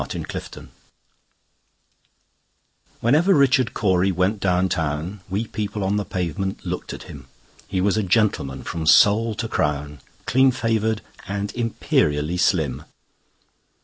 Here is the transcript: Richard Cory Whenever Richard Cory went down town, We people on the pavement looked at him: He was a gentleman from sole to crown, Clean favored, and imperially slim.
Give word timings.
Richard 0.01 0.23
Cory 0.31 0.69
Whenever 3.01 3.35
Richard 3.35 3.75
Cory 3.75 4.11
went 4.11 4.39
down 4.39 4.67
town, 4.67 5.19
We 5.29 5.45
people 5.45 5.83
on 5.83 5.97
the 5.97 6.05
pavement 6.05 6.65
looked 6.65 6.91
at 6.91 7.03
him: 7.03 7.27
He 7.67 7.79
was 7.81 7.97
a 7.97 8.01
gentleman 8.01 8.63
from 8.63 8.87
sole 8.87 9.35
to 9.35 9.47
crown, 9.47 9.99
Clean 10.25 10.49
favored, 10.49 11.01
and 11.27 11.53
imperially 11.53 12.37
slim. 12.37 12.83